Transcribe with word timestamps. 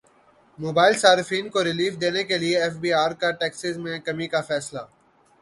mobile 0.59 0.93
صارفین 0.97 1.49
کو 1.49 1.63
relief 1.63 1.99
دینے 2.01 2.23
کیلئے 2.23 2.55
ایف 2.61 2.75
بی 2.81 2.93
ار 2.93 3.11
کا 3.21 3.29
ٹیکسز 3.39 3.77
میں 3.77 3.99
کمی 3.99 4.27
کا 4.27 4.41
فیصلہ 4.41 4.83